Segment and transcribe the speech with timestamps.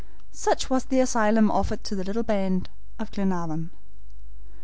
[0.33, 3.69] Such was the asylum offered to the little band of Glenarvan.